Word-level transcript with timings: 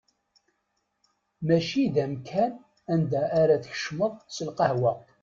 Mačči 1.45 1.83
d 1.93 1.95
amkan 2.03 2.53
anda 2.93 3.21
ara 3.41 3.55
tkecmeḍ 3.63 4.13
s 4.35 4.37
lqahwa. 4.47 4.93